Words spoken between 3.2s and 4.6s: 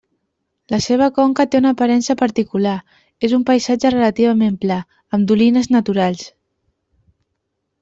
és un paisatge relativament